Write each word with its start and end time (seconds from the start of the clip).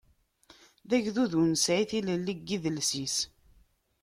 D 0.89 0.91
agdud 0.97 1.31
ur 1.39 1.47
nesɛi 1.49 1.83
tilelli 1.89 2.33
deg 2.37 2.47
idles-is. 2.55 3.17